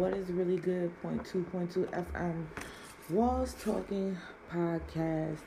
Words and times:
what 0.00 0.14
is 0.14 0.30
really 0.30 0.56
good? 0.56 0.90
Point 1.02 1.26
two, 1.26 1.42
point 1.52 1.70
two 1.70 1.86
FM 1.92 2.46
Walls 3.10 3.54
Talking 3.62 4.16
Podcast. 4.50 5.40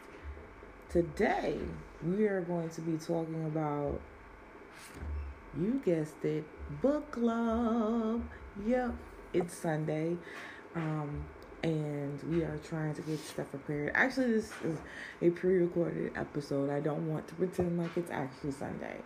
Today 0.92 1.58
we 2.06 2.28
are 2.28 2.42
going 2.42 2.70
to 2.70 2.82
be 2.82 3.00
talking 3.00 3.46
about 3.48 4.00
you 5.60 5.82
guessed 5.84 6.24
it, 6.24 6.46
book 6.84 7.10
club. 7.14 8.22
Yep, 8.64 8.94
it's 9.34 9.56
Sunday. 9.56 10.18
Um, 10.76 11.26
and 11.64 12.22
we 12.30 12.44
are 12.44 12.60
trying 12.64 12.94
to 12.94 13.02
get 13.02 13.20
stuff 13.22 13.50
prepared. 13.50 13.94
Actually, 13.96 14.34
this 14.34 14.52
is 14.64 14.78
a 15.24 15.32
pre-recorded 15.32 16.12
episode. 16.16 16.70
I 16.70 16.80
don't 16.80 17.10
want 17.10 17.28
to 17.30 17.34
pretend 17.34 17.80
like 17.80 17.98
it's 17.98 18.12
actually 18.12 18.52
Sunday. 18.52 18.98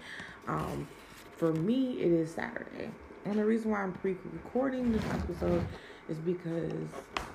Um, 0.46 0.90
for 1.38 1.54
me, 1.54 2.02
it 2.02 2.12
is 2.12 2.34
Saturday. 2.34 2.92
And 3.28 3.38
the 3.38 3.44
reason 3.44 3.72
why 3.72 3.84
I'm 3.84 3.92
pre-recording 3.92 4.94
this 4.94 5.04
episode 5.12 5.68
is 6.08 6.18
because 6.20 6.88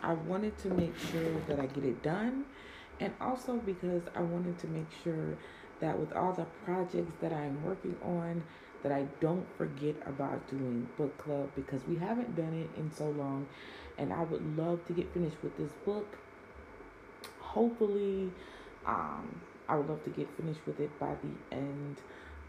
I 0.02 0.14
wanted 0.14 0.56
to 0.60 0.70
make 0.70 0.98
sure 0.98 1.38
that 1.48 1.60
I 1.60 1.66
get 1.66 1.84
it 1.84 2.02
done, 2.02 2.46
and 2.98 3.12
also 3.20 3.56
because 3.56 4.02
I 4.16 4.22
wanted 4.22 4.58
to 4.60 4.68
make 4.68 4.86
sure 5.04 5.36
that 5.80 5.98
with 5.98 6.10
all 6.14 6.32
the 6.32 6.46
projects 6.64 7.12
that 7.20 7.34
I'm 7.34 7.62
working 7.62 7.94
on, 8.02 8.42
that 8.82 8.90
I 8.90 9.06
don't 9.20 9.46
forget 9.58 9.94
about 10.06 10.48
doing 10.48 10.88
book 10.96 11.16
club 11.18 11.50
because 11.54 11.82
we 11.86 11.96
haven't 11.96 12.34
done 12.36 12.54
it 12.54 12.70
in 12.80 12.90
so 12.90 13.10
long 13.10 13.46
and 13.98 14.14
I 14.14 14.22
would 14.22 14.56
love 14.56 14.84
to 14.86 14.94
get 14.94 15.12
finished 15.12 15.36
with 15.42 15.56
this 15.58 15.72
book. 15.84 16.16
Hopefully, 17.38 18.30
um, 18.86 19.40
I 19.68 19.76
would 19.76 19.90
love 19.90 20.02
to 20.04 20.10
get 20.10 20.26
finished 20.38 20.60
with 20.66 20.80
it 20.80 20.98
by 20.98 21.14
the 21.22 21.56
end 21.56 21.98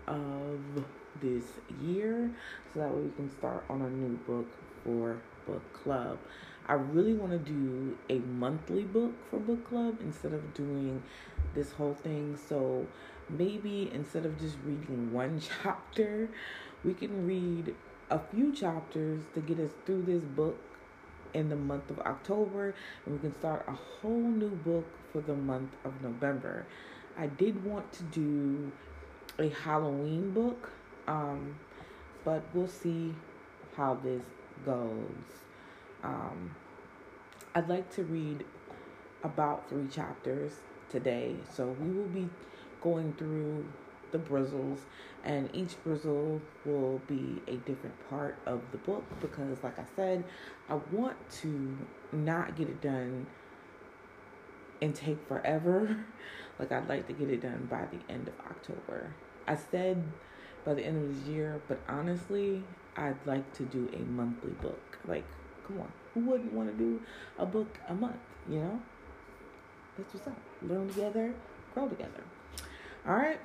of 0.07 0.85
this 1.21 1.43
year 1.81 2.31
so 2.73 2.79
that 2.79 2.89
way 2.89 3.01
we 3.01 3.11
can 3.11 3.29
start 3.29 3.63
on 3.69 3.81
a 3.81 3.89
new 3.89 4.17
book 4.27 4.47
for 4.83 5.21
book 5.45 5.73
club. 5.73 6.17
I 6.67 6.73
really 6.73 7.13
want 7.13 7.31
to 7.31 7.39
do 7.39 7.97
a 8.09 8.19
monthly 8.19 8.83
book 8.83 9.13
for 9.29 9.39
book 9.39 9.67
club 9.67 9.97
instead 10.01 10.33
of 10.33 10.53
doing 10.53 11.03
this 11.53 11.71
whole 11.73 11.93
thing. 11.93 12.37
So 12.47 12.87
maybe 13.29 13.91
instead 13.93 14.25
of 14.25 14.39
just 14.39 14.57
reading 14.65 15.11
one 15.13 15.41
chapter, 15.61 16.29
we 16.83 16.93
can 16.93 17.27
read 17.27 17.75
a 18.09 18.19
few 18.19 18.53
chapters 18.53 19.23
to 19.33 19.41
get 19.41 19.59
us 19.59 19.71
through 19.85 20.03
this 20.03 20.23
book 20.23 20.57
in 21.33 21.49
the 21.49 21.55
month 21.55 21.89
of 21.89 21.99
October, 21.99 22.75
and 23.05 23.15
we 23.15 23.19
can 23.19 23.33
start 23.39 23.65
a 23.67 23.71
whole 23.73 24.21
new 24.21 24.49
book 24.49 24.85
for 25.11 25.21
the 25.21 25.35
month 25.35 25.71
of 25.83 26.01
November. 26.01 26.65
I 27.17 27.27
did 27.27 27.63
want 27.65 27.91
to 27.93 28.03
do 28.03 28.71
a 29.39 29.49
Halloween 29.49 30.31
book, 30.31 30.71
um, 31.07 31.55
but 32.23 32.43
we'll 32.53 32.67
see 32.67 33.13
how 33.75 33.95
this 33.95 34.23
goes. 34.65 35.45
Um, 36.03 36.55
I'd 37.55 37.69
like 37.69 37.89
to 37.95 38.03
read 38.03 38.45
about 39.23 39.69
three 39.69 39.87
chapters 39.87 40.53
today, 40.89 41.35
so 41.51 41.75
we 41.79 41.89
will 41.89 42.07
be 42.07 42.29
going 42.81 43.13
through 43.13 43.65
the 44.11 44.17
bristles, 44.17 44.79
and 45.23 45.49
each 45.53 45.75
bristle 45.83 46.41
will 46.65 47.01
be 47.07 47.41
a 47.47 47.55
different 47.57 47.95
part 48.09 48.37
of 48.45 48.61
the 48.71 48.77
book 48.77 49.03
because, 49.19 49.63
like 49.63 49.79
I 49.79 49.85
said, 49.95 50.23
I 50.69 50.75
want 50.91 51.17
to 51.41 51.77
not 52.11 52.55
get 52.55 52.69
it 52.69 52.81
done 52.81 53.25
and 54.81 54.93
take 54.93 55.27
forever. 55.27 55.97
like, 56.59 56.71
I'd 56.71 56.87
like 56.87 57.07
to 57.07 57.13
get 57.13 57.29
it 57.29 57.41
done 57.41 57.67
by 57.69 57.85
the 57.91 58.13
end 58.13 58.27
of 58.27 58.33
October. 58.49 59.13
I 59.47 59.55
said 59.55 60.03
by 60.65 60.73
the 60.73 60.83
end 60.83 60.97
of 60.97 61.25
the 61.25 61.31
year, 61.31 61.61
but 61.67 61.79
honestly, 61.87 62.63
I'd 62.95 63.17
like 63.25 63.51
to 63.53 63.63
do 63.63 63.89
a 63.93 63.99
monthly 63.99 64.51
book. 64.51 64.99
Like, 65.07 65.25
come 65.67 65.81
on, 65.81 65.91
who 66.13 66.21
wouldn't 66.21 66.53
want 66.53 66.69
to 66.71 66.77
do 66.77 67.01
a 67.37 67.45
book 67.45 67.77
a 67.87 67.93
month, 67.93 68.15
you 68.49 68.59
know? 68.59 68.81
That's 69.97 70.13
what's 70.13 70.27
up. 70.27 70.37
Learn 70.61 70.87
together, 70.87 71.33
grow 71.73 71.87
together. 71.87 72.23
All 73.07 73.15
right. 73.15 73.39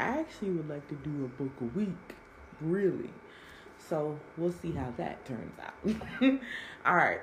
I 0.00 0.20
actually 0.20 0.50
would 0.50 0.68
like 0.68 0.86
to 0.88 0.94
do 0.94 1.24
a 1.24 1.42
book 1.42 1.52
a 1.60 1.64
week, 1.76 2.14
really. 2.60 3.10
So 3.78 4.18
we'll 4.36 4.52
see 4.52 4.72
how 4.72 4.92
that 4.96 5.24
turns 5.24 5.58
out. 5.58 5.74
All 6.86 6.94
right. 6.94 7.20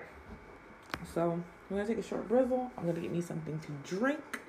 So 1.13 1.31
I'm 1.31 1.43
gonna 1.69 1.87
take 1.87 1.97
a 1.97 2.03
short 2.03 2.27
brizzle. 2.27 2.69
I'm 2.77 2.85
gonna 2.85 2.99
get 2.99 3.11
me 3.11 3.21
something 3.21 3.59
to 3.59 3.95
drink, 3.95 4.41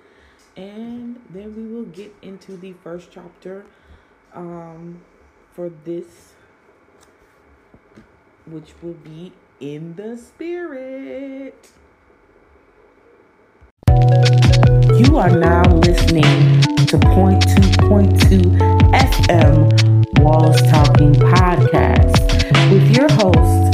and 0.56 1.20
then 1.30 1.54
we 1.54 1.72
will 1.72 1.84
get 1.84 2.14
into 2.22 2.56
the 2.56 2.72
first 2.82 3.10
chapter 3.12 3.64
um, 4.34 5.00
for 5.52 5.70
this, 5.84 6.34
which 8.46 8.72
will 8.82 8.94
be 8.94 9.32
in 9.60 9.94
the 9.96 10.16
spirit. 10.16 11.70
You 14.98 15.16
are 15.18 15.30
now 15.30 15.62
listening 15.76 16.60
to 16.86 16.98
Point 16.98 17.42
Two 17.42 17.88
Point 17.88 18.20
Two 18.22 18.42
FM 18.92 20.20
Walls 20.20 20.60
Talking 20.70 21.12
Podcast 21.14 22.26
with 22.70 22.96
your 22.96 23.08
host, 23.12 23.72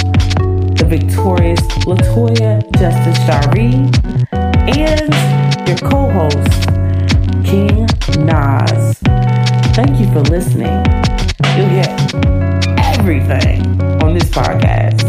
the 0.78 0.86
victorious 0.88 1.60
Latoya 1.84 2.62
Justice 2.78 3.18
Shari, 3.26 3.90
and 4.32 5.68
your 5.68 5.78
co-host, 5.78 6.68
King 7.44 7.86
Nas. 8.24 8.71
Thank 9.74 9.98
you 9.98 10.06
for 10.12 10.20
listening. 10.30 10.84
You'll 11.56 11.68
hear 11.68 11.96
everything 12.94 13.80
on 14.02 14.12
this 14.12 14.28
podcast. 14.28 15.00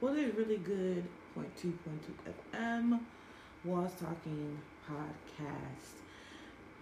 Well, 0.00 0.14
it's 0.16 0.34
really 0.36 0.58
good. 0.58 1.04
Point 1.36 1.56
two, 1.56 1.72
point 1.84 2.02
two 2.04 2.14
FM. 2.58 2.98
Walls 3.64 3.92
talking 4.00 4.58
podcast. 4.90 6.02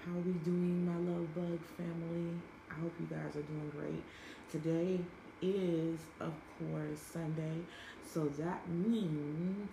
How 0.04 0.12
are 0.12 0.20
we 0.20 0.32
doing, 0.32 0.86
my 0.86 0.96
love 1.12 1.34
bug 1.34 1.58
family? 1.76 2.38
I 2.70 2.74
hope 2.80 2.92
you 2.98 3.06
guys 3.06 3.36
are 3.36 3.42
doing 3.42 3.70
great. 3.76 4.02
Today 4.50 5.00
is, 5.42 5.98
of 6.20 6.32
course, 6.58 6.98
Sunday, 7.12 7.58
so 8.04 8.26
that 8.38 8.68
means 8.68 9.68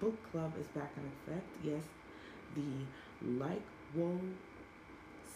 book 0.00 0.16
club 0.30 0.52
is 0.60 0.66
back 0.68 0.92
in 0.96 1.32
effect. 1.32 1.46
Yes, 1.62 1.82
the 2.54 3.28
Like 3.38 3.62
Whoa 3.94 4.20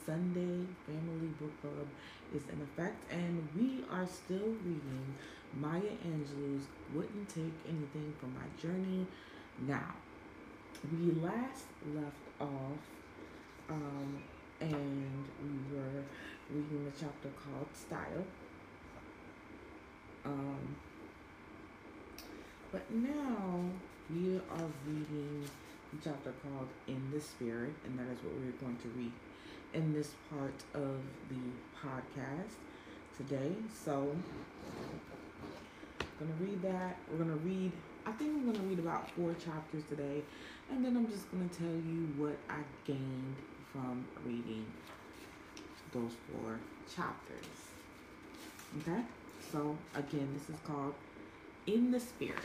Sunday 0.08 0.64
Family 0.86 1.28
Book 1.38 1.52
Club 1.60 1.86
is 2.34 2.42
in 2.52 2.60
effect, 2.62 2.96
and 3.12 3.46
we 3.54 3.84
are 3.90 4.06
still 4.06 4.54
reading 4.64 5.14
Maya 5.60 5.80
Angelou's 6.06 6.64
Wouldn't 6.94 7.28
Take 7.28 7.52
Anything 7.68 8.14
from 8.18 8.34
My 8.34 8.48
Journey. 8.60 9.06
Now, 9.66 9.94
we 10.90 11.12
last 11.20 11.64
left 11.94 12.24
off, 12.40 12.78
um, 13.68 14.22
and 14.60 15.24
we 15.42 15.76
were 15.76 16.02
reading 16.50 16.84
the 16.84 16.92
chapter 16.98 17.28
called 17.36 17.68
Style. 17.74 18.24
Um, 20.28 20.76
but 22.70 22.82
now 22.92 23.64
we 24.10 24.36
are 24.36 24.68
reading 24.86 25.48
the 25.92 25.98
chapter 26.04 26.34
called 26.42 26.68
In 26.86 27.10
the 27.12 27.20
Spirit, 27.20 27.72
and 27.86 27.98
that 27.98 28.12
is 28.12 28.18
what 28.22 28.34
we're 28.34 28.52
going 28.60 28.76
to 28.82 28.88
read 28.88 29.12
in 29.72 29.92
this 29.94 30.10
part 30.30 30.54
of 30.74 31.00
the 31.30 31.40
podcast 31.80 32.56
today. 33.16 33.52
So, 33.84 34.14
I'm 36.20 36.26
gonna 36.26 36.32
read 36.40 36.62
that. 36.62 36.96
We're 37.10 37.18
gonna 37.18 37.36
read. 37.36 37.72
I 38.04 38.12
think 38.12 38.30
I'm 38.30 38.52
gonna 38.52 38.66
read 38.66 38.78
about 38.78 39.10
four 39.12 39.34
chapters 39.34 39.84
today, 39.88 40.22
and 40.70 40.84
then 40.84 40.96
I'm 40.96 41.08
just 41.10 41.30
gonna 41.30 41.48
tell 41.48 41.66
you 41.68 42.08
what 42.18 42.36
I 42.50 42.60
gained 42.84 43.36
from 43.72 44.04
reading 44.26 44.66
those 45.92 46.12
four 46.30 46.58
chapters. 46.94 47.46
Okay. 48.80 49.02
So 49.50 49.78
again, 49.94 50.28
this 50.34 50.50
is 50.50 50.60
called 50.64 50.94
In 51.66 51.90
the 51.90 52.00
Spirit. 52.00 52.38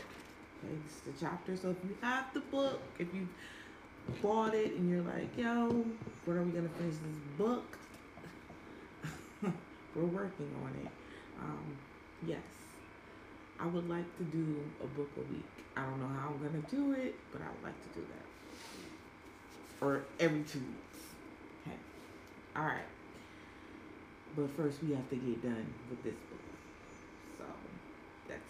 Okay, 0.64 0.74
this 0.84 0.96
is 0.96 1.00
the 1.18 1.26
chapter. 1.26 1.56
So 1.56 1.70
if 1.70 1.76
you 1.88 1.96
have 2.00 2.32
the 2.32 2.40
book, 2.40 2.80
if 2.98 3.12
you 3.14 3.28
bought 4.22 4.54
it 4.54 4.72
and 4.74 4.88
you're 4.88 5.02
like, 5.02 5.36
yo, 5.36 5.84
when 6.24 6.36
are 6.36 6.42
we 6.42 6.52
gonna 6.52 6.68
finish 6.70 6.94
this 6.94 7.18
book? 7.36 7.78
We're 9.94 10.04
working 10.04 10.50
on 10.62 10.74
it. 10.82 10.90
Um, 11.40 11.76
yes, 12.26 12.42
I 13.60 13.66
would 13.66 13.88
like 13.88 14.16
to 14.18 14.24
do 14.24 14.64
a 14.82 14.86
book 14.86 15.10
a 15.18 15.32
week. 15.32 15.44
I 15.76 15.82
don't 15.82 16.00
know 16.00 16.08
how 16.08 16.28
I'm 16.28 16.38
gonna 16.38 16.64
do 16.70 16.92
it, 16.92 17.18
but 17.32 17.42
I 17.42 17.46
would 17.46 17.64
like 17.64 17.92
to 17.92 18.00
do 18.00 18.06
that. 18.12 19.84
Or 19.84 20.04
every 20.20 20.42
two 20.44 20.60
weeks. 20.60 21.04
Okay. 21.66 21.76
All 22.56 22.64
right. 22.64 22.88
But 24.36 24.56
first, 24.56 24.82
we 24.82 24.94
have 24.94 25.08
to 25.10 25.16
get 25.16 25.42
done 25.42 25.66
with 25.90 26.02
this 26.02 26.14
book. 26.30 26.43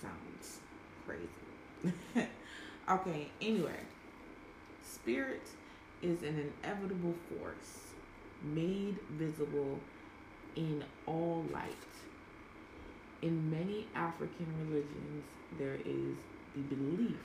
Sounds 0.04 0.60
crazy. 1.06 2.28
okay. 2.90 3.28
Anyway, 3.40 3.80
spirit 4.82 5.48
is 6.02 6.22
an 6.22 6.52
inevitable 6.62 7.14
force 7.30 7.94
made 8.42 8.98
visible 9.12 9.78
in 10.56 10.84
all 11.06 11.44
light. 11.52 11.72
In 13.22 13.50
many 13.50 13.86
African 13.94 14.46
religions, 14.68 15.24
there 15.58 15.76
is 15.76 16.16
the 16.54 16.74
belief 16.74 17.16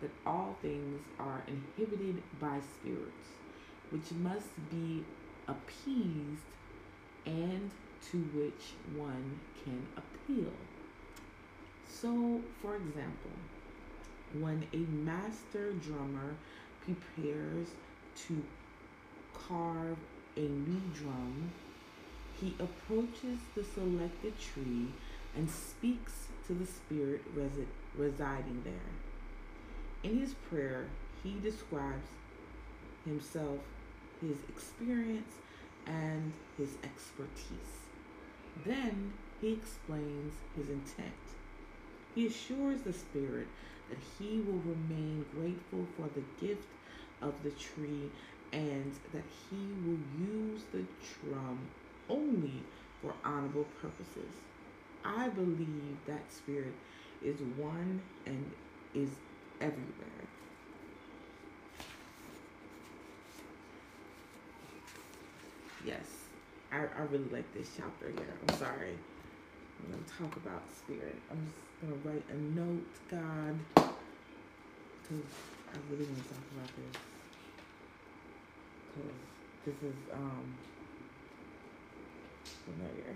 that 0.00 0.10
all 0.24 0.56
things 0.62 1.00
are 1.18 1.42
inhibited 1.48 2.22
by 2.40 2.60
spirits, 2.60 3.28
which 3.90 4.12
must 4.22 4.48
be 4.70 5.02
appeased 5.48 6.44
and 7.26 7.70
to 8.12 8.18
which 8.32 8.74
one 8.96 9.40
can 9.64 9.82
appeal. 9.96 10.52
So, 11.88 12.40
for 12.62 12.76
example, 12.76 13.30
when 14.38 14.64
a 14.72 14.76
master 14.76 15.72
drummer 15.72 16.34
prepares 16.84 17.68
to 18.26 18.42
carve 19.34 19.96
a 20.36 20.40
new 20.40 20.82
drum, 20.94 21.50
he 22.40 22.54
approaches 22.60 23.38
the 23.54 23.64
selected 23.64 24.34
tree 24.38 24.88
and 25.34 25.50
speaks 25.50 26.26
to 26.46 26.54
the 26.54 26.66
spirit 26.66 27.22
resi- 27.36 27.66
residing 27.96 28.62
there. 28.64 28.72
In 30.02 30.18
his 30.18 30.34
prayer, 30.34 30.86
he 31.24 31.36
describes 31.42 32.08
himself, 33.04 33.58
his 34.20 34.36
experience, 34.48 35.32
and 35.86 36.32
his 36.56 36.76
expertise. 36.84 37.88
Then 38.64 39.12
he 39.40 39.52
explains 39.52 40.34
his 40.56 40.68
intent. 40.68 41.14
He 42.18 42.26
assures 42.26 42.80
the 42.80 42.92
spirit 42.92 43.46
that 43.88 43.98
he 44.18 44.40
will 44.40 44.58
remain 44.66 45.24
grateful 45.36 45.86
for 45.96 46.08
the 46.16 46.44
gift 46.44 46.66
of 47.22 47.32
the 47.44 47.50
tree 47.50 48.10
and 48.52 48.92
that 49.14 49.22
he 49.48 49.56
will 49.86 50.00
use 50.26 50.62
the 50.72 50.82
drum 51.22 51.60
only 52.08 52.64
for 53.00 53.14
honorable 53.24 53.66
purposes. 53.80 54.34
I 55.04 55.28
believe 55.28 55.96
that 56.08 56.32
spirit 56.32 56.74
is 57.24 57.36
one 57.56 58.02
and 58.26 58.50
is 58.96 59.10
everywhere. 59.60 60.26
Yes, 65.86 66.24
I, 66.72 66.78
I 66.78 67.02
really 67.12 67.30
like 67.32 67.54
this 67.54 67.70
chapter 67.76 68.10
here. 68.10 68.34
I'm 68.42 68.56
sorry. 68.56 68.94
I'm 69.78 69.92
going 69.92 70.04
to 70.04 70.10
talk 70.10 70.36
about 70.36 70.62
spirit. 70.76 71.16
I'm 71.30 71.46
just 71.46 71.56
going 71.80 71.92
to 72.02 72.08
write 72.08 72.24
a 72.30 72.36
note, 72.58 72.86
God, 73.10 73.58
because 73.74 75.24
I 75.72 75.78
really 75.90 76.04
want 76.04 76.22
to 76.22 76.28
talk 76.28 76.44
about 76.56 76.70
this. 76.76 77.00
Because 78.94 79.12
this 79.64 79.90
is 79.90 79.96
um 80.12 80.54
familiar. 82.64 83.14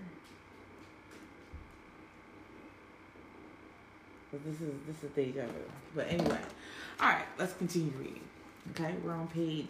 But 4.31 4.45
this 4.45 4.61
is 4.61 4.73
this 4.87 5.03
is 5.03 5.11
deja 5.15 5.45
vu. 5.45 5.71
But 5.95 6.07
anyway, 6.09 6.39
all 6.99 7.09
right, 7.09 7.25
let's 7.37 7.53
continue 7.53 7.91
reading. 7.99 8.21
Okay, 8.71 8.95
we're 9.03 9.13
on 9.13 9.27
page 9.27 9.69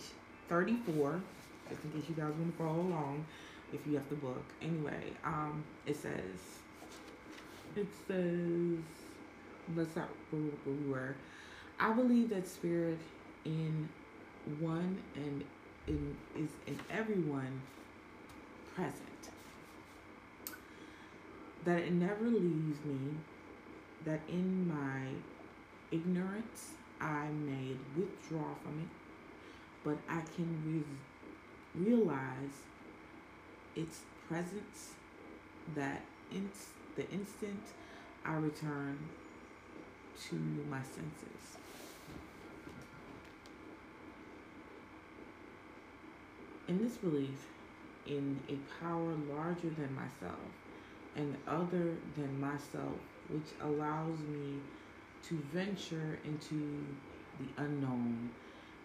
34. 0.50 1.22
Just 1.70 1.84
in 1.84 1.92
case 1.92 2.10
you 2.10 2.16
guys 2.16 2.32
want 2.34 2.52
to 2.52 2.58
follow 2.64 2.80
along, 2.82 3.26
if 3.74 3.86
you 3.88 3.96
have 3.96 4.08
the 4.10 4.16
book. 4.16 4.44
Anyway, 4.62 5.14
um, 5.26 5.64
it 5.86 5.96
says, 5.96 6.62
it 7.78 7.88
says, 8.08 8.80
let's 9.76 9.96
were. 10.90 11.16
I 11.80 11.92
believe 11.92 12.30
that 12.30 12.48
spirit 12.48 13.00
in 13.46 13.90
one 14.60 15.02
and 15.16 15.44
in 15.88 16.16
is 16.36 16.50
in 16.68 16.80
everyone 16.90 17.62
present. 18.76 19.00
That 21.66 21.80
it 21.80 21.94
never 21.94 22.26
leaves 22.26 22.84
me. 22.86 23.16
That 24.06 24.20
in 24.28 24.68
my 24.68 25.08
ignorance 25.92 26.72
I 27.00 27.28
may 27.28 27.76
withdraw 27.98 28.54
from 28.64 28.82
it, 28.82 28.90
but 29.84 29.98
I 30.10 30.22
can 30.36 30.84
re- 31.76 31.90
realize 31.90 32.64
its 33.76 34.02
presence. 34.28 34.92
That 35.76 36.02
in 36.32 36.50
the 36.96 37.10
instant 37.10 37.62
I 38.26 38.34
return 38.34 38.98
to 40.30 40.36
my 40.70 40.82
senses. 40.82 41.58
In 46.68 46.82
this 46.82 46.98
belief 46.98 47.48
in 48.08 48.40
a 48.50 48.58
power 48.84 49.14
larger 49.30 49.70
than 49.70 49.96
myself 49.96 50.40
and 51.16 51.36
other 51.48 51.96
than 52.16 52.40
myself, 52.40 52.96
which 53.30 53.48
allows 53.62 54.20
me 54.20 54.60
to 55.24 55.36
venture 55.54 56.20
into 56.26 56.84
the 57.40 57.64
unknown 57.64 58.30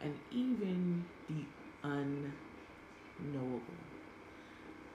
and 0.03 0.15
even 0.31 1.05
the 1.29 1.45
unknowable. 1.83 3.88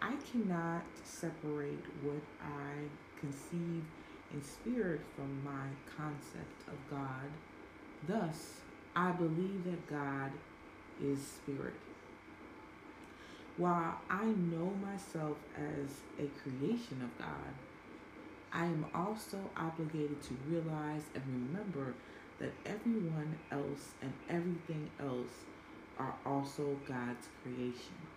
I 0.03 0.15
cannot 0.29 0.83
separate 1.05 1.85
what 2.01 2.21
I 2.41 2.73
conceive 3.21 3.85
in 4.33 4.43
spirit 4.43 4.99
from 5.15 5.41
my 5.45 5.67
concept 5.95 6.67
of 6.67 6.75
God. 6.89 7.31
Thus, 8.05 8.55
I 8.97 9.11
believe 9.11 9.63
that 9.63 9.87
God 9.87 10.31
is 11.01 11.19
spirit. 11.25 11.75
While 13.55 14.01
I 14.09 14.25
know 14.25 14.73
myself 14.83 15.37
as 15.55 16.01
a 16.19 16.27
creation 16.41 17.01
of 17.01 17.17
God, 17.17 17.53
I 18.51 18.65
am 18.65 18.85
also 18.93 19.39
obligated 19.55 20.21
to 20.23 20.37
realize 20.49 21.03
and 21.15 21.23
remember 21.27 21.93
that 22.39 22.51
everyone 22.65 23.37
else 23.53 23.91
and 24.01 24.11
everything 24.29 24.89
else 24.99 25.45
are 25.97 26.15
also 26.25 26.75
God's 26.85 27.29
creation. 27.41 28.12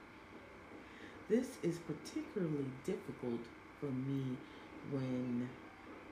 This 1.28 1.58
is 1.64 1.78
particularly 1.78 2.66
difficult 2.84 3.40
for 3.80 3.86
me 3.86 4.36
when 4.92 5.48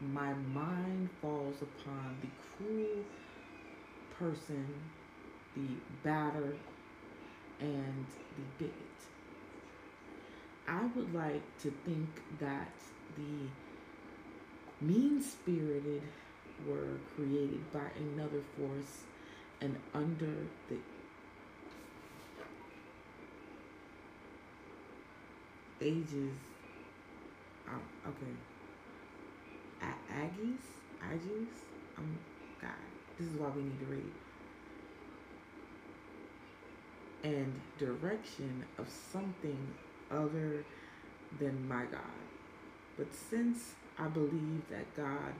my 0.01 0.33
mind 0.53 1.09
falls 1.23 1.63
upon 1.63 2.17
the 2.21 2.29
cruel 2.57 3.05
person, 4.19 4.67
the 5.55 5.69
batter, 6.03 6.57
and 7.61 8.07
the 8.37 8.65
bigot. 8.65 8.75
I 10.67 10.85
would 10.97 11.15
like 11.15 11.43
to 11.61 11.73
think 11.85 12.09
that 12.41 12.73
the 13.17 14.85
mean 14.85 15.23
spirited 15.23 16.03
were 16.67 16.99
created 17.15 17.73
by 17.73 17.87
another 17.97 18.43
force 18.57 19.05
and 19.61 19.77
under 19.95 20.35
the 20.69 20.77
ages. 25.85 26.33
Um, 27.69 27.81
okay. 28.07 28.35
A- 29.83 30.13
Aggies? 30.13 30.65
Aggies? 31.03 31.55
Um, 31.99 32.19
God, 32.61 32.71
this 33.19 33.29
is 33.29 33.35
why 33.35 33.49
we 33.55 33.63
need 33.63 33.79
to 33.81 33.87
read. 33.87 34.13
And 37.23 37.61
direction 37.79 38.65
of 38.79 38.87
something 38.89 39.59
other 40.11 40.65
than 41.39 41.69
my 41.69 41.85
God. 41.85 42.25
But 42.97 43.13
since 43.15 43.75
I 43.99 44.09
believe 44.09 44.63
that 44.71 44.95
God 44.97 45.33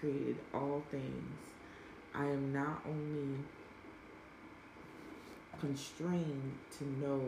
created 0.00 0.36
all 0.54 0.82
things, 0.90 1.38
I 2.14 2.24
am 2.24 2.52
not 2.52 2.82
only 2.86 3.38
constrained 5.60 6.52
to 6.78 6.84
know 7.00 7.20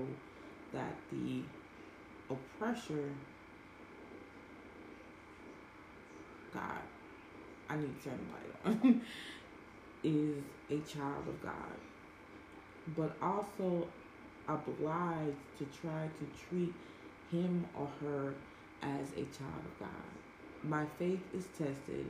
that 0.73 0.95
the 1.11 1.43
oppressor, 2.31 3.11
God, 6.55 6.83
I 7.69 7.77
need 7.77 8.03
to 8.03 8.09
turn 8.09 8.19
the 8.65 8.71
light 8.71 8.83
on, 8.85 9.01
is 10.05 10.43
a 10.71 10.79
child 10.89 11.29
of 11.29 11.43
God, 11.43 11.79
but 12.97 13.17
also 13.23 13.87
obliged 14.49 15.37
to 15.59 15.67
try 15.81 16.09
to 16.19 16.49
treat 16.49 16.73
him 17.31 17.65
or 17.79 17.89
her 18.01 18.35
as 18.83 19.11
a 19.13 19.25
child 19.37 19.65
of 19.65 19.79
God. 19.79 19.89
My 20.63 20.85
faith 20.99 21.21
is 21.35 21.47
tested 21.57 22.07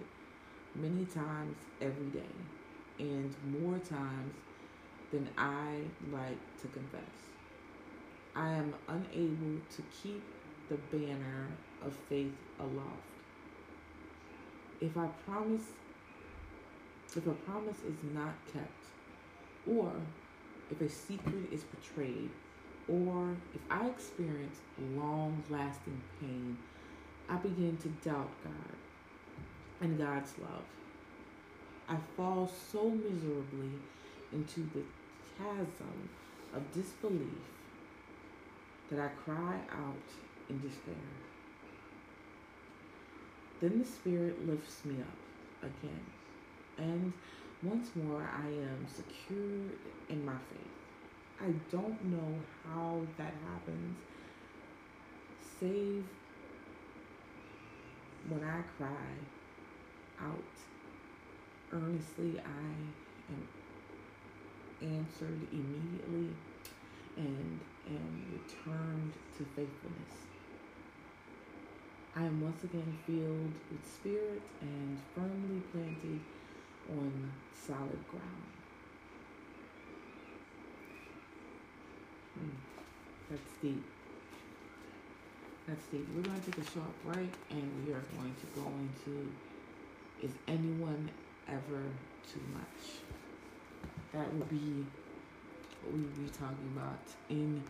many 0.74 1.04
times 1.04 1.56
every 1.80 2.06
day, 2.06 2.34
and 2.98 3.34
more 3.60 3.78
times 3.78 4.34
than 5.12 5.28
I 5.36 5.80
like 6.12 6.38
to 6.62 6.68
confess. 6.68 7.39
I 8.34 8.50
am 8.50 8.74
unable 8.88 9.60
to 9.76 9.82
keep 10.02 10.22
the 10.68 10.76
banner 10.96 11.48
of 11.84 11.92
faith 12.08 12.32
aloft. 12.60 13.02
If 14.80 14.96
I 14.96 15.08
promise, 15.26 15.64
if 17.16 17.26
a 17.26 17.32
promise 17.32 17.78
is 17.78 17.96
not 18.14 18.34
kept, 18.52 18.84
or 19.66 19.92
if 20.70 20.80
a 20.80 20.88
secret 20.88 21.52
is 21.52 21.64
betrayed, 21.64 22.30
or 22.88 23.36
if 23.54 23.60
I 23.68 23.88
experience 23.88 24.58
long 24.96 25.42
lasting 25.50 26.00
pain, 26.20 26.56
I 27.28 27.36
begin 27.36 27.76
to 27.78 27.88
doubt 28.08 28.30
God 28.44 28.76
and 29.80 29.98
God's 29.98 30.34
love. 30.38 30.64
I 31.88 31.96
fall 32.16 32.50
so 32.72 32.90
miserably 32.90 33.72
into 34.32 34.60
the 34.72 34.82
chasm 35.36 36.08
of 36.54 36.72
disbelief 36.72 37.42
that 38.90 39.00
I 39.00 39.08
cry 39.24 39.56
out 39.72 39.94
in 40.48 40.60
despair. 40.60 40.94
Then 43.60 43.78
the 43.78 43.84
Spirit 43.84 44.48
lifts 44.48 44.84
me 44.84 44.96
up 45.00 45.62
again, 45.62 46.04
and 46.78 47.12
once 47.62 47.90
more 47.94 48.28
I 48.34 48.48
am 48.48 48.86
secured 48.88 49.78
in 50.08 50.24
my 50.24 50.32
faith. 50.32 51.42
I 51.42 51.52
don't 51.70 52.04
know 52.06 52.34
how 52.64 53.00
that 53.18 53.32
happens, 53.46 53.96
save 55.60 56.04
when 58.30 58.44
I 58.44 58.60
cry 58.76 59.10
out 60.22 60.36
earnestly, 61.72 62.38
I 62.38 63.32
am 63.32 63.48
answered 64.82 65.40
immediately 65.52 66.28
and 67.16 67.60
am 67.90 68.26
returned 68.30 69.16
to 69.38 69.44
faithfulness. 69.44 70.26
I 72.14 72.24
am 72.24 72.40
once 72.40 72.64
again 72.64 72.98
filled 73.06 73.58
with 73.70 73.86
spirit 73.86 74.50
and 74.60 75.00
firmly 75.14 75.60
planted 75.60 76.26
on 76.88 77.32
solid 77.52 78.06
ground. 78.08 78.64
Hmm. 82.38 82.56
That's 83.30 83.52
deep. 83.62 83.86
That's 85.66 85.86
deep. 85.86 86.08
We're 86.10 86.22
going 86.22 86.40
to 86.40 86.46
take 86.52 86.58
a 86.58 86.68
short 86.70 87.02
break 87.02 87.32
and 87.50 87.84
we 87.86 87.92
are 87.92 88.06
going 88.16 88.34
to 88.36 88.46
go 88.46 88.78
into 88.78 89.32
Is 90.18 90.38
anyone 90.48 91.10
ever 91.48 91.98
too 92.32 92.42
much? 92.52 93.04
That 94.12 94.34
will 94.34 94.44
be 94.46 94.86
what 95.80 95.92
we 95.92 96.02
will 96.02 96.10
be 96.10 96.28
talking 96.30 96.68
about 96.68 97.14
in 97.28 97.64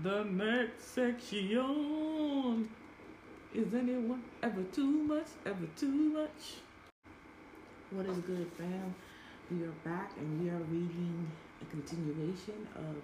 the 0.00 0.24
next 0.24 0.94
section. 0.94 2.68
Is 3.54 3.74
anyone 3.74 4.22
ever 4.42 4.62
too 4.72 4.86
much? 4.86 5.26
Ever 5.44 5.66
too 5.76 5.88
much? 5.88 6.54
What 7.90 8.06
is 8.06 8.16
good, 8.18 8.50
fam? 8.56 8.94
We 9.50 9.64
are 9.64 9.74
back 9.84 10.12
and 10.18 10.42
we 10.42 10.48
are 10.48 10.62
reading 10.70 11.30
a 11.60 11.64
continuation 11.66 12.66
of 12.74 12.96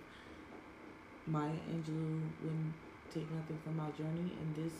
Maya 1.27 1.51
Angelou 1.71 2.23
when 2.43 2.73
take 3.13 3.31
nothing 3.31 3.59
from 3.63 3.77
my 3.77 3.91
journey. 3.91 4.33
In 4.41 4.55
this 4.63 4.73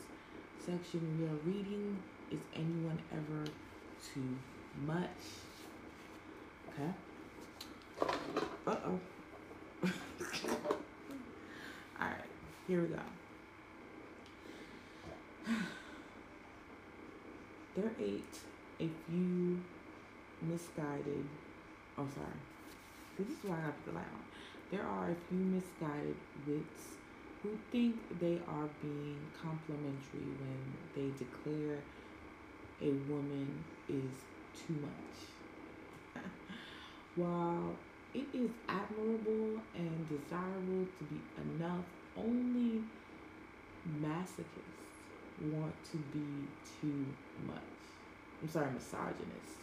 section, 0.65 1.19
we 1.21 1.27
are 1.27 1.39
reading 1.45 1.99
Is 2.31 2.41
Anyone 2.55 2.99
Ever 3.13 3.45
Too 4.15 4.39
Much? 4.87 5.25
Okay. 6.71 6.93
Uh 8.67 8.77
oh. 8.87 8.99
All 12.01 12.07
right, 12.07 12.31
here 12.69 12.83
we 12.83 12.89
go. 12.89 13.01
There 17.75 17.91
ate 18.01 18.39
a 18.81 18.89
few 19.07 19.61
misguided. 20.43 21.25
Oh, 21.97 22.07
sorry. 22.13 22.27
This 23.17 23.29
is 23.29 23.37
why 23.45 23.57
I 23.57 23.67
got 23.67 23.87
the 23.87 23.93
light 23.93 24.13
on. 24.13 24.25
There 24.73 24.83
are 24.83 25.11
a 25.11 25.17
few 25.29 25.39
misguided 25.39 26.17
wits 26.45 26.99
who 27.43 27.51
think 27.71 27.95
they 28.21 28.39
are 28.49 28.69
being 28.83 29.21
complimentary 29.41 30.29
when 30.43 30.61
they 30.97 31.09
declare 31.17 31.79
a 32.83 32.91
woman 33.11 33.65
is 33.89 34.11
too 34.67 34.75
much. 34.83 36.25
While 37.17 37.77
it 38.13 38.27
is 38.35 38.51
admirable 38.69 39.61
and 39.77 40.09
desirable 40.09 40.87
to 40.99 41.05
be 41.05 41.21
enough, 41.43 41.85
only 42.19 42.83
masochists 44.03 44.79
want 45.53 45.75
to 45.93 45.97
be 45.97 46.25
too 46.81 47.05
much. 47.47 47.57
I'm 48.43 48.49
sorry, 48.49 48.71
misogynist. 48.73 49.59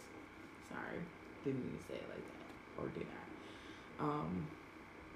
Sorry, 0.70 1.00
didn't 1.44 1.64
mean 1.64 1.78
to 1.78 1.84
say 1.84 1.94
it 1.94 2.08
like 2.08 2.26
that, 2.26 2.82
or 2.82 2.88
did 2.88 3.06
I? 3.06 4.02
Um, 4.02 4.46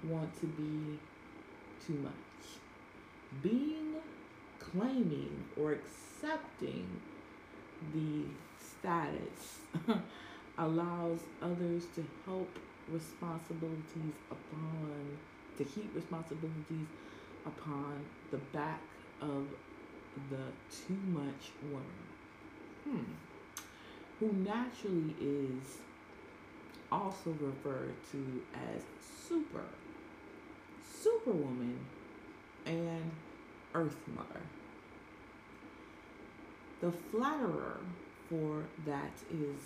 want 0.07 0.39
to 0.39 0.47
be 0.47 0.97
too 1.85 1.99
much. 2.01 2.13
Being, 3.43 3.95
claiming, 4.59 5.43
or 5.57 5.73
accepting 5.73 6.87
the 7.93 8.23
status 8.59 9.59
allows 10.57 11.19
others 11.41 11.85
to 11.95 12.03
help 12.25 12.49
responsibilities 12.91 14.13
upon, 14.29 15.17
to 15.57 15.63
heap 15.63 15.91
responsibilities 15.95 16.87
upon 17.45 18.05
the 18.31 18.37
back 18.37 18.81
of 19.21 19.47
the 20.29 20.45
too 20.69 20.99
much 21.07 21.51
woman. 21.63 21.85
Hmm. 22.83 23.63
Who 24.19 24.31
naturally 24.33 25.15
is 25.19 25.77
also 26.91 27.31
referred 27.39 27.95
to 28.11 28.41
as 28.53 28.83
super, 29.27 29.63
superwoman, 31.01 31.79
and 32.65 33.11
earth 33.73 33.97
mother. 34.15 34.41
The 36.81 36.91
flatterer 36.91 37.79
for 38.29 38.63
that 38.85 39.11
is 39.31 39.57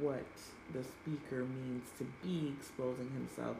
what 0.00 0.24
the 0.72 0.84
speaker 0.84 1.44
means 1.44 1.88
to 1.98 2.04
be 2.22 2.54
exposing 2.56 3.10
himself 3.10 3.56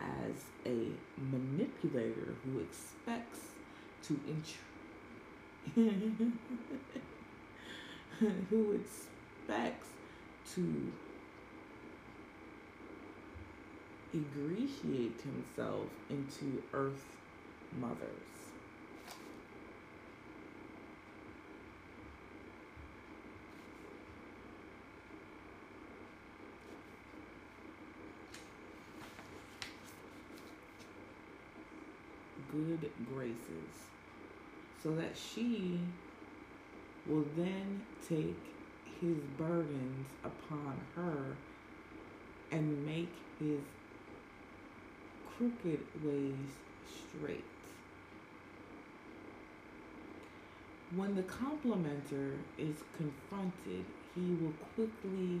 as 0.00 0.44
a 0.66 0.88
manipulator 1.30 2.34
who 2.44 2.58
expects 2.60 3.40
to 4.02 4.18
int- 4.28 4.56
who 8.50 8.72
expects 8.72 9.88
to 10.54 10.92
ingratiate 14.12 15.20
himself 15.20 15.88
into 16.08 16.62
earth 16.72 17.04
mothers. 17.80 18.39
Good 32.52 32.90
graces 33.14 33.90
so 34.82 34.94
that 34.94 35.16
she 35.16 35.78
will 37.06 37.24
then 37.36 37.82
take 38.08 38.36
his 39.00 39.16
burdens 39.38 40.06
upon 40.24 40.76
her 40.94 41.36
and 42.52 42.86
make 42.86 43.12
his 43.38 43.60
crooked 45.36 45.80
ways 46.04 46.34
straight. 46.86 47.44
When 50.96 51.14
the 51.14 51.22
complimenter 51.22 52.32
is 52.58 52.76
confronted, 52.96 53.84
he 54.14 54.34
will 54.42 54.52
quickly 54.74 55.40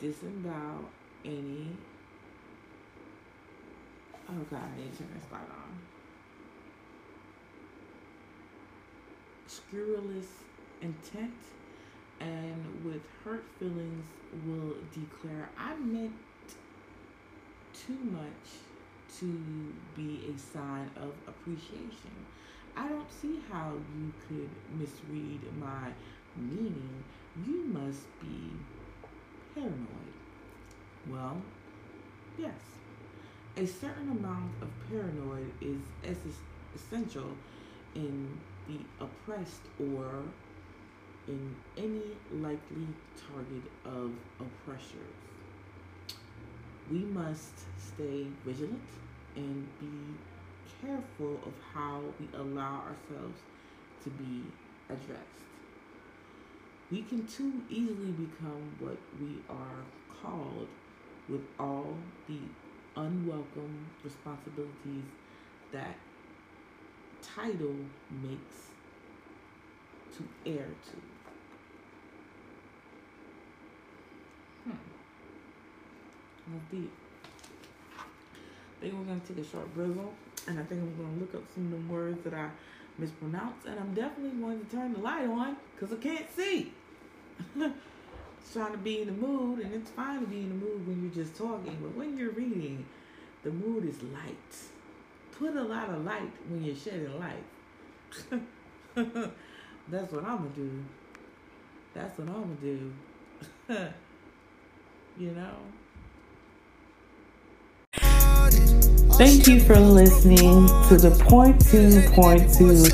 disavow 0.00 0.78
any. 1.24 1.68
Oh 4.28 4.46
God, 4.50 4.60
I 4.62 4.80
need 4.80 4.92
to 4.92 4.98
turn 4.98 5.08
this 5.14 5.30
light 5.30 5.42
on. 5.42 5.91
Scurrilous 9.56 10.26
intent 10.80 11.32
and 12.20 12.84
with 12.84 13.02
hurt 13.24 13.44
feelings 13.58 14.04
will 14.46 14.74
declare, 14.92 15.48
I 15.58 15.74
meant 15.76 16.12
too 17.74 17.98
much 18.10 18.48
to 19.18 19.72
be 19.96 20.32
a 20.34 20.38
sign 20.38 20.88
of 20.96 21.12
appreciation. 21.26 22.14
I 22.76 22.88
don't 22.88 23.10
see 23.12 23.40
how 23.50 23.72
you 23.96 24.12
could 24.26 24.48
misread 24.78 25.40
my 25.60 25.90
meaning. 26.36 27.04
You 27.44 27.64
must 27.64 28.06
be 28.20 28.52
paranoid. 29.54 30.14
Well, 31.10 31.42
yes. 32.38 32.54
A 33.56 33.66
certain 33.66 34.10
amount 34.10 34.52
of 34.62 34.68
paranoid 34.88 35.52
is 35.60 36.16
essential 36.74 37.36
in 37.94 38.40
the 38.68 39.04
oppressed 39.04 39.62
or 39.78 40.24
in 41.28 41.54
any 41.76 42.16
likely 42.32 42.86
target 43.28 43.62
of 43.84 44.12
oppressors. 44.40 45.16
We 46.90 46.98
must 46.98 47.58
stay 47.78 48.26
vigilant 48.44 48.82
and 49.36 49.66
be 49.80 50.86
careful 50.86 51.40
of 51.46 51.54
how 51.72 52.02
we 52.18 52.28
allow 52.36 52.82
ourselves 52.82 53.40
to 54.04 54.10
be 54.10 54.42
addressed. 54.88 55.42
We 56.90 57.02
can 57.02 57.26
too 57.26 57.62
easily 57.70 58.10
become 58.12 58.76
what 58.80 58.98
we 59.20 59.38
are 59.48 59.84
called 60.20 60.68
with 61.28 61.40
all 61.58 61.96
the 62.28 62.40
unwelcome 62.96 63.86
responsibilities 64.04 65.04
that 65.72 65.96
title 67.22 67.76
makes 68.22 68.68
to 70.16 70.50
heir 70.50 70.66
to. 70.66 70.96
Hmm. 74.64 74.76
That's 76.48 76.70
deep. 76.70 76.92
I 77.98 78.82
think 78.82 78.94
we're 78.94 79.04
gonna 79.04 79.20
take 79.26 79.38
a 79.38 79.44
short 79.44 79.72
break, 79.74 79.90
and 80.48 80.58
I 80.58 80.62
think 80.64 80.82
I'm 80.82 80.96
gonna 80.96 81.20
look 81.20 81.34
up 81.34 81.42
some 81.54 81.66
of 81.66 81.70
the 81.70 81.92
words 81.92 82.22
that 82.24 82.34
I 82.34 82.50
mispronounced, 82.98 83.66
and 83.66 83.78
I'm 83.78 83.94
definitely 83.94 84.38
going 84.40 84.64
to 84.64 84.76
turn 84.76 84.92
the 84.92 84.98
light 84.98 85.26
on 85.26 85.56
because 85.74 85.96
I 85.96 86.00
can't 86.00 86.26
see. 86.34 86.72
trying 88.52 88.72
to 88.72 88.78
be 88.78 89.00
in 89.00 89.06
the 89.06 89.12
mood, 89.12 89.60
and 89.60 89.72
it's 89.74 89.90
fine 89.90 90.20
to 90.20 90.26
be 90.26 90.40
in 90.40 90.48
the 90.48 90.54
mood 90.54 90.86
when 90.86 91.02
you're 91.02 91.24
just 91.24 91.36
talking, 91.36 91.78
but 91.80 91.94
when 91.96 92.18
you're 92.18 92.32
reading, 92.32 92.84
the 93.42 93.50
mood 93.50 93.84
is 93.84 94.02
light. 94.02 94.56
Put 95.38 95.56
a 95.56 95.62
lot 95.62 95.90
of 95.90 96.04
light 96.04 96.30
when 96.48 96.62
you're 96.62 96.76
shedding 96.76 97.18
light. 97.18 97.44
That's 99.88 100.12
what 100.12 100.24
I'm 100.24 100.36
gonna 100.38 100.50
do. 100.54 100.84
That's 101.94 102.18
what 102.18 102.28
I'm 102.28 102.42
gonna 102.42 102.54
do. 102.60 102.92
you 105.18 105.30
know? 105.32 105.56
Thank 109.16 109.46
you 109.46 109.60
for 109.60 109.78
listening 109.78 110.66
to 110.88 110.96
the 110.96 111.10
Point 111.28 111.64
Two 111.66 112.02
Point 112.12 112.52
Two 112.52 112.84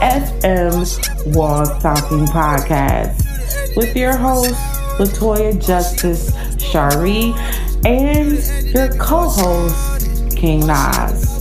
FM 0.00 1.34
Walls 1.34 1.70
Talking 1.82 2.26
Podcast 2.26 3.76
with 3.76 3.94
your 3.96 4.16
host 4.16 4.54
Latoya 4.98 5.64
Justice 5.64 6.32
Shari 6.62 7.34
and 7.84 8.38
your 8.74 8.88
co-host 8.96 10.36
King 10.36 10.66
Nas. 10.66 11.35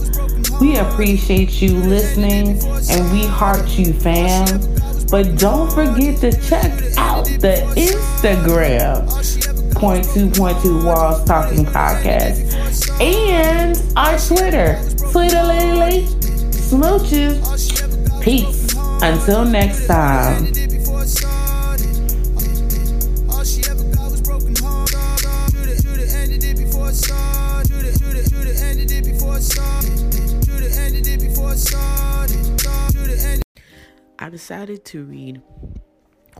We 0.59 0.77
appreciate 0.77 1.61
you 1.61 1.77
listening 1.77 2.59
and 2.89 3.11
we 3.11 3.25
heart 3.25 3.67
you, 3.77 3.93
fam. 3.93 4.61
But 5.11 5.37
don't 5.37 5.71
forget 5.71 6.19
to 6.21 6.31
check 6.41 6.71
out 6.97 7.25
the 7.25 7.61
Instagram, 7.75 9.05
point 9.75 10.05
two 10.13 10.29
point 10.31 10.61
two 10.61 10.83
Walls 10.83 11.23
Talking 11.25 11.65
Podcast, 11.65 12.89
and 12.99 13.77
our 13.95 14.17
Twitter, 14.17 14.79
Twitter 15.11 15.43
Lily 15.43 16.05
Smooches. 16.51 18.21
Peace. 18.21 18.73
Until 19.03 19.45
next 19.45 19.85
time. 19.87 20.74
I 34.25 34.29
decided 34.29 34.83
to 34.85 35.03
read 35.03 35.39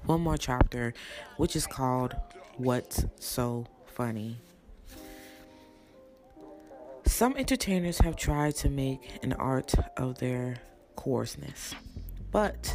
one 0.08 0.22
more 0.22 0.40
chapter, 0.40 0.96
which 1.38 1.56
is 1.56 1.68
called 1.68 2.16
What's 2.58 3.06
So 3.20 3.68
Funny. 3.86 4.38
Some 7.06 7.38
entertainers 7.38 8.00
have 8.00 8.16
tried 8.16 8.56
to 8.56 8.72
make 8.72 9.20
an 9.22 9.34
art 9.34 9.76
of 9.98 10.18
their 10.18 10.56
coarseness, 10.96 11.76
but 12.32 12.74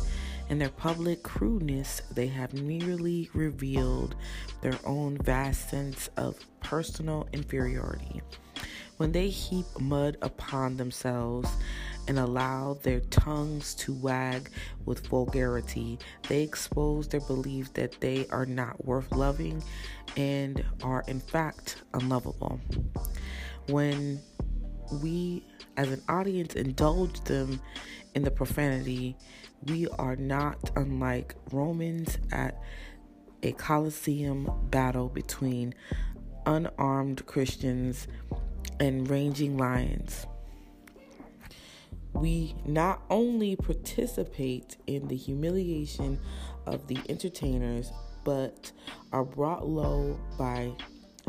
in 0.49 0.61
their 0.61 0.69
public 0.69 1.25
crudeness, 1.25 2.03
they 2.13 2.29
have 2.29 2.53
merely 2.55 3.31
revealed 3.35 4.15
their 4.61 4.79
own 4.85 5.19
vast 5.19 5.71
sense 5.71 6.09
of 6.17 6.39
personal 6.61 7.27
inferiority. 7.33 8.23
When 8.99 9.11
they 9.11 9.29
heap 9.29 9.67
mud 9.81 10.19
upon 10.23 10.77
themselves 10.77 11.51
and 12.09 12.19
allow 12.19 12.75
their 12.83 13.01
tongues 13.01 13.75
to 13.77 13.93
wag 13.93 14.51
with 14.85 15.07
vulgarity, 15.07 15.99
they 16.29 16.43
expose 16.43 17.09
their 17.09 17.21
belief 17.21 17.73
that 17.75 18.01
they 18.01 18.27
are 18.29 18.47
not 18.47 18.85
worth 18.85 19.11
loving 19.13 19.63
and 20.17 20.65
are, 20.83 21.05
in 21.07 21.21
fact, 21.21 21.83
unlovable. 21.95 22.61
When 23.69 24.21
we, 25.03 25.47
as 25.77 25.91
an 25.91 26.03
audience, 26.09 26.55
indulge 26.55 27.21
them 27.25 27.61
in 28.15 28.25
the 28.25 28.31
profanity, 28.31 29.17
we 29.67 29.87
are 29.99 30.17
not 30.17 30.71
unlike 30.77 31.35
Romans 31.53 32.19
at 32.33 32.61
a 33.43 33.53
Colosseum 33.53 34.51
battle 34.71 35.09
between 35.09 35.75
unarmed 36.47 37.25
Christians 37.27 38.09
and 38.81 39.09
ranging 39.09 39.57
lions. 39.57 40.27
We 42.21 42.55
not 42.67 43.03
only 43.09 43.57
participate 43.57 44.77
in 44.87 45.09
the 45.09 45.17
humiliation 45.17 46.21
of 46.67 46.87
the 46.87 46.99
entertainers, 47.09 47.91
but 48.25 48.73
are 49.11 49.25
brought 49.25 49.67
low 49.67 50.21
by 50.39 50.73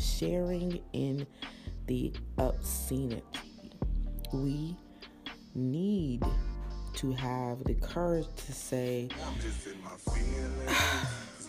sharing 0.01 0.81
in 0.91 1.25
the 1.87 2.11
obscenity. 2.37 3.23
We 4.33 4.75
need 5.55 6.25
to 6.95 7.13
have 7.13 7.63
the 7.63 7.75
courage 7.75 8.27
to 8.35 8.51
say 8.51 9.07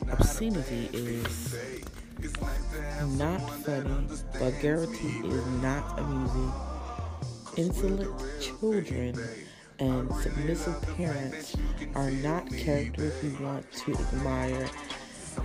obscenity 0.08 0.88
is 0.92 1.56
not 3.18 3.40
funny, 3.64 4.06
vulgarity 4.38 5.08
is 5.24 5.46
not 5.60 5.98
amusing. 5.98 6.52
Insolent 7.56 8.10
children 8.40 9.14
and 9.78 10.14
submissive 10.16 10.80
parents 10.96 11.54
are 11.94 12.10
not 12.10 12.50
characters 12.50 13.12
we 13.22 13.30
want 13.44 13.70
to 13.72 13.92
admire 13.92 14.70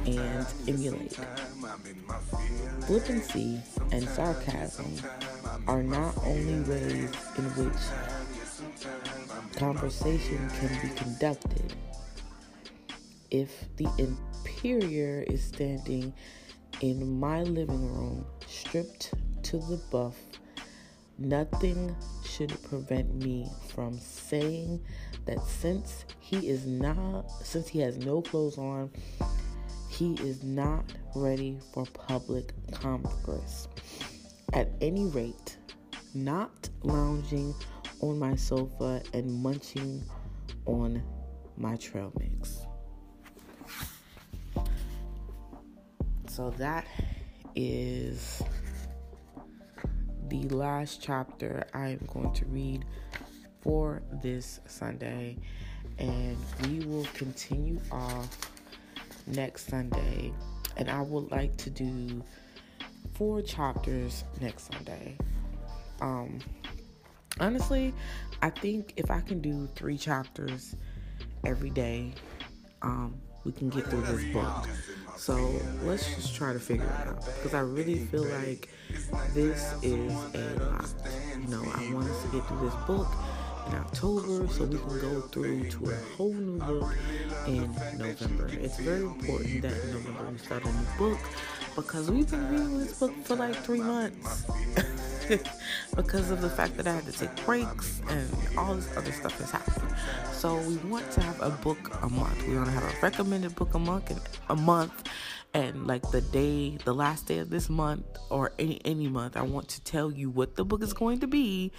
and 0.05 0.45
emulate. 0.67 1.19
Flippancy 2.85 3.61
and 3.91 4.07
sarcasm 4.07 4.93
are 5.67 5.83
not 5.83 6.15
only 6.25 6.61
ways 6.69 7.11
in 7.37 7.43
which 7.55 7.73
conversation 9.57 10.49
can 10.59 10.69
be 10.81 10.95
conducted. 10.95 11.73
If 13.31 13.65
the 13.75 13.89
inferior 13.97 15.23
is 15.27 15.43
standing 15.43 16.13
in 16.79 17.19
my 17.19 17.43
living 17.43 17.93
room, 17.93 18.25
stripped 18.47 19.13
to 19.43 19.57
the 19.57 19.81
buff, 19.91 20.15
nothing 21.17 21.95
should 22.23 22.61
prevent 22.63 23.13
me 23.15 23.47
from 23.69 23.97
saying 23.99 24.81
that 25.25 25.41
since 25.43 26.05
he 26.19 26.49
is 26.49 26.65
not, 26.65 27.29
since 27.43 27.67
he 27.67 27.79
has 27.79 27.97
no 27.97 28.21
clothes 28.21 28.57
on, 28.57 28.89
he 29.89 30.13
is 30.15 30.43
not 30.43 30.85
ready 31.15 31.57
for 31.73 31.85
public 31.85 32.53
congress. 32.71 33.67
At 34.53 34.69
any 34.81 35.05
rate, 35.05 35.57
not 36.13 36.69
lounging 36.83 37.53
on 38.01 38.19
my 38.19 38.35
sofa 38.35 39.01
and 39.13 39.31
munching 39.31 40.03
on 40.65 41.01
my 41.57 41.75
trail 41.77 42.11
mix. 42.19 42.65
So 46.27 46.51
that 46.51 46.85
is 47.55 48.43
the 50.29 50.43
last 50.49 51.01
chapter 51.01 51.65
I 51.73 51.89
am 51.89 52.07
going 52.11 52.33
to 52.33 52.45
read 52.45 52.85
for 53.61 54.01
this 54.21 54.59
Sunday, 54.65 55.37
and 55.97 56.37
we 56.63 56.85
will 56.85 57.05
continue 57.13 57.79
off 57.91 58.51
next 59.25 59.67
Sunday. 59.67 60.33
And 60.77 60.89
I 60.89 61.01
would 61.01 61.31
like 61.31 61.55
to 61.57 61.69
do 61.69 62.23
four 63.13 63.41
chapters 63.41 64.23
next 64.41 64.71
Sunday. 64.71 65.17
Um, 66.01 66.39
honestly, 67.39 67.93
I 68.41 68.49
think 68.49 68.93
if 68.95 69.09
I 69.09 69.21
can 69.21 69.41
do 69.41 69.67
three 69.75 69.97
chapters 69.97 70.75
every 71.45 71.71
day, 71.71 72.13
um, 72.81 73.19
we 73.43 73.51
can 73.51 73.69
get 73.69 73.85
through 73.87 74.01
this 74.01 74.23
book. 74.33 74.67
So 75.17 75.35
let's 75.83 76.15
just 76.15 76.35
try 76.35 76.53
to 76.53 76.59
figure 76.59 76.85
it 76.85 77.07
out 77.07 77.25
because 77.25 77.53
I 77.53 77.61
really 77.61 77.97
feel 77.97 78.23
like 78.25 78.69
this 79.33 79.73
is 79.81 80.13
a 80.35 80.55
lot. 80.59 80.85
You 81.41 81.47
know, 81.47 81.63
I 81.75 81.91
want 81.93 82.07
us 82.07 82.21
to 82.23 82.27
get 82.29 82.45
through 82.47 82.69
this 82.69 82.75
book 82.85 83.07
in 83.67 83.75
October 83.75 84.47
so 84.47 84.65
we 84.65 84.77
can 84.77 84.99
go 84.99 85.21
through 85.21 85.69
to 85.69 85.89
a 85.89 85.95
whole 86.15 86.33
new 86.33 86.59
book 86.59 86.93
in 87.47 87.71
November. 87.97 88.49
It's 88.51 88.79
very 88.79 89.01
important 89.01 89.61
that 89.61 89.73
in 89.83 89.91
November 89.91 90.31
we 90.31 90.37
start 90.37 90.63
a 90.65 90.71
new 90.71 90.87
book 90.97 91.19
because 91.75 92.09
we've 92.09 92.29
been 92.29 92.49
reading 92.49 92.79
this 92.79 92.99
book 92.99 93.13
for 93.23 93.35
like 93.35 93.55
three 93.55 93.81
months. 93.81 94.45
because 95.95 96.31
of 96.31 96.41
the 96.41 96.49
fact 96.49 96.77
that 96.77 96.87
I 96.87 96.93
had 96.93 97.05
to 97.05 97.11
take 97.11 97.45
breaks 97.45 98.01
and 98.09 98.29
all 98.57 98.75
this 98.75 98.95
other 98.95 99.11
stuff 99.11 99.37
has 99.39 99.51
happened. 99.51 99.93
So 100.31 100.57
we 100.61 100.77
want 100.89 101.09
to 101.11 101.21
have 101.21 101.41
a 101.41 101.49
book 101.49 101.97
a 102.01 102.09
month. 102.09 102.47
We 102.47 102.55
want 102.55 102.67
to 102.67 102.71
have 102.71 102.83
a 102.83 102.95
recommended 103.01 103.55
book 103.55 103.73
a 103.73 103.79
month 103.79 104.11
and 104.11 104.21
a 104.49 104.55
month 104.55 105.03
and 105.53 105.87
like 105.87 106.09
the 106.11 106.21
day 106.21 106.77
the 106.85 106.93
last 106.93 107.25
day 107.27 107.39
of 107.39 107.49
this 107.49 107.69
month 107.69 108.05
or 108.29 108.53
any 108.59 108.81
any 108.85 109.07
month 109.07 109.37
I 109.37 109.43
want 109.43 109.69
to 109.69 109.83
tell 109.83 110.11
you 110.11 110.29
what 110.29 110.55
the 110.55 110.65
book 110.65 110.83
is 110.83 110.93
going 110.93 111.19
to 111.21 111.27
be 111.27 111.71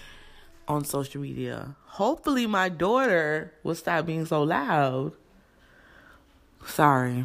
on 0.68 0.84
social 0.84 1.20
media. 1.20 1.74
Hopefully 1.86 2.46
my 2.46 2.68
daughter 2.68 3.52
will 3.62 3.74
stop 3.74 4.06
being 4.06 4.26
so 4.26 4.42
loud. 4.42 5.12
Sorry. 6.66 7.24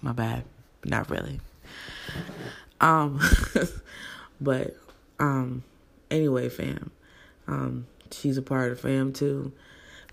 My 0.00 0.12
bad. 0.12 0.44
Not 0.84 1.10
really. 1.10 1.40
Um 2.80 3.20
but 4.40 4.76
um 5.18 5.62
anyway, 6.10 6.48
fam. 6.48 6.90
Um 7.46 7.86
she's 8.10 8.38
a 8.38 8.42
part 8.42 8.72
of 8.72 8.80
fam 8.80 9.12
too. 9.12 9.52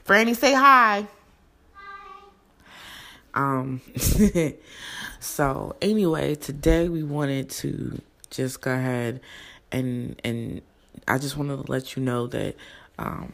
Franny 0.06 0.36
say 0.36 0.53
hi. 0.53 1.08
Um 3.34 3.82
so 5.19 5.75
anyway, 5.82 6.36
today 6.36 6.89
we 6.89 7.03
wanted 7.03 7.49
to 7.49 8.01
just 8.30 8.60
go 8.60 8.73
ahead 8.73 9.21
and 9.71 10.19
and 10.25 10.62
I 11.07 11.17
just 11.17 11.38
wanted 11.38 11.65
to 11.65 11.71
let 11.71 11.95
you 11.95 12.03
know 12.03 12.27
that 12.27 12.55
um 12.97 13.33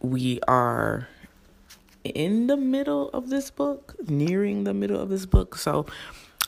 we 0.00 0.38
are 0.46 1.08
in 2.04 2.46
the 2.46 2.56
middle 2.56 3.08
of 3.10 3.30
this 3.30 3.50
book, 3.50 3.96
nearing 4.06 4.64
the 4.64 4.74
middle 4.74 5.00
of 5.00 5.08
this 5.08 5.24
book. 5.24 5.56
So 5.56 5.86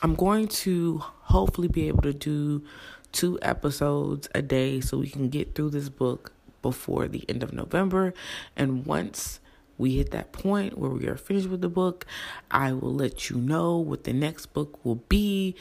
I'm 0.03 0.13
going 0.13 0.47
to 0.49 0.99
hopefully 0.99 1.67
be 1.67 1.87
able 1.87 2.03
to 2.03 2.13
do 2.13 2.63
two 3.11 3.39
episodes 3.41 4.29
a 4.35 4.43
day 4.43 4.79
so 4.79 4.99
we 4.99 5.09
can 5.09 5.29
get 5.29 5.55
through 5.55 5.71
this 5.71 5.89
book 5.89 6.31
before 6.61 7.07
the 7.07 7.25
end 7.27 7.41
of 7.41 7.53
November. 7.53 8.13
And 8.55 8.85
once 8.85 9.39
we 9.77 9.97
hit 9.97 10.11
that 10.11 10.31
point 10.31 10.77
where 10.77 10.91
we 10.91 11.07
are 11.07 11.17
finished 11.17 11.49
with 11.49 11.61
the 11.61 11.69
book, 11.69 12.05
I 12.51 12.73
will 12.73 12.93
let 12.93 13.29
you 13.29 13.37
know 13.37 13.77
what 13.77 14.03
the 14.03 14.13
next 14.13 14.47
book 14.47 14.83
will 14.85 15.01
be 15.09 15.55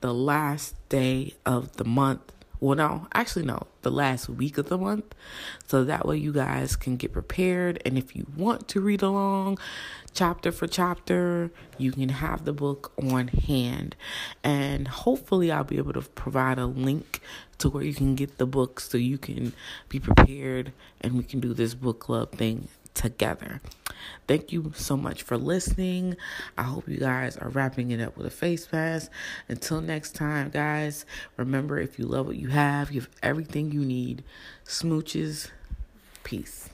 the 0.00 0.12
last 0.12 0.74
day 0.88 1.34
of 1.44 1.76
the 1.76 1.84
month 1.84 2.32
well, 2.60 2.76
no, 2.76 3.06
actually, 3.12 3.44
no, 3.44 3.66
the 3.82 3.90
last 3.90 4.28
week 4.28 4.58
of 4.58 4.68
the 4.68 4.78
month. 4.78 5.14
So 5.66 5.84
that 5.84 6.06
way 6.06 6.16
you 6.16 6.32
guys 6.32 6.76
can 6.76 6.96
get 6.96 7.12
prepared. 7.12 7.82
And 7.84 7.98
if 7.98 8.16
you 8.16 8.26
want 8.36 8.68
to 8.68 8.80
read 8.80 9.02
along 9.02 9.58
chapter 10.14 10.50
for 10.50 10.66
chapter, 10.66 11.50
you 11.78 11.92
can 11.92 12.08
have 12.08 12.44
the 12.44 12.52
book 12.52 12.92
on 13.02 13.28
hand. 13.28 13.96
And 14.42 14.88
hopefully, 14.88 15.52
I'll 15.52 15.64
be 15.64 15.78
able 15.78 15.92
to 15.92 16.02
provide 16.02 16.58
a 16.58 16.66
link 16.66 17.20
to 17.58 17.68
where 17.68 17.84
you 17.84 17.94
can 17.94 18.14
get 18.14 18.38
the 18.38 18.46
book 18.46 18.80
so 18.80 18.98
you 18.98 19.18
can 19.18 19.52
be 19.88 20.00
prepared 20.00 20.72
and 21.00 21.14
we 21.14 21.22
can 21.22 21.40
do 21.40 21.54
this 21.54 21.74
book 21.74 22.00
club 22.00 22.32
thing 22.32 22.68
together. 22.94 23.60
Thank 24.26 24.52
you 24.52 24.72
so 24.74 24.96
much 24.96 25.22
for 25.22 25.36
listening. 25.36 26.16
I 26.56 26.64
hope 26.64 26.88
you 26.88 26.98
guys 26.98 27.36
are 27.36 27.48
wrapping 27.48 27.90
it 27.90 28.00
up 28.00 28.16
with 28.16 28.26
a 28.26 28.30
face 28.30 28.70
mask. 28.72 29.10
Until 29.48 29.80
next 29.80 30.14
time, 30.14 30.50
guys, 30.50 31.04
remember 31.36 31.78
if 31.78 31.98
you 31.98 32.06
love 32.06 32.26
what 32.26 32.36
you 32.36 32.48
have, 32.48 32.92
you 32.92 33.00
have 33.00 33.10
everything 33.22 33.72
you 33.72 33.84
need. 33.84 34.24
Smooches. 34.64 35.50
Peace. 36.24 36.70